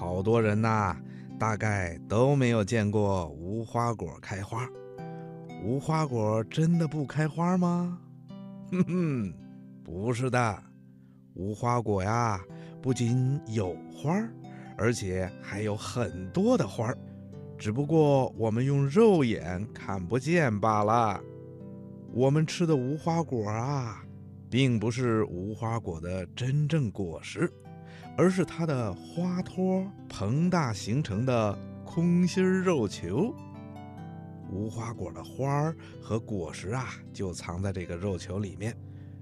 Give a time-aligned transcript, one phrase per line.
[0.00, 0.96] 好多人呐，
[1.38, 4.66] 大概都没有见过无花果开花。
[5.62, 7.98] 无花果真的不开花吗？
[8.70, 9.34] 哼哼，
[9.84, 10.62] 不是的。
[11.34, 12.40] 无花果呀，
[12.80, 14.32] 不仅有花儿，
[14.78, 16.96] 而且还有很多的花儿，
[17.58, 21.20] 只不过我们用肉眼看不见罢了。
[22.14, 24.02] 我们吃的无花果啊，
[24.48, 27.52] 并不是无花果的真正果实，
[28.16, 33.34] 而是它的花托膨大形成的空心肉球。
[34.50, 38.76] 无花果的花儿和果实啊，就藏在这个肉球里面。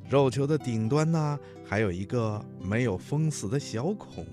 [0.09, 4.25] 肉球的顶端呢，还有一个没有封死的小孔，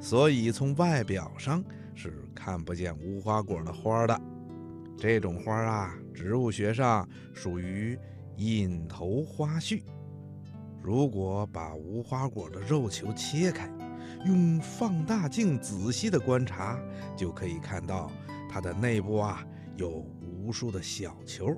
[0.00, 1.64] 所以从外表上
[1.96, 4.20] 是看不见无花果的花的。
[4.96, 7.98] 这种花啊，植物学上属于
[8.36, 9.82] 隐头花序。
[10.88, 13.70] 如果把无花果的肉球切开，
[14.24, 16.80] 用放大镜仔细的观察，
[17.14, 18.10] 就可以看到
[18.48, 21.54] 它的内部啊有无数的小球。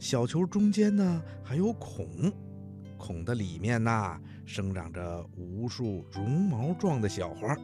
[0.00, 2.32] 小球中间呢还有孔，
[2.96, 7.56] 孔的里面呐生长着无数绒毛状的小花，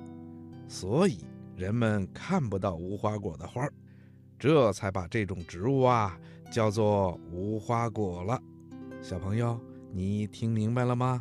[0.69, 1.25] 所以
[1.57, 3.69] 人们看不到无花果的花，
[4.39, 6.17] 这才把这种植物啊
[6.53, 8.41] 叫做无花果了。
[9.03, 9.61] 小朋友，
[9.97, 11.21] 你听明白了吗？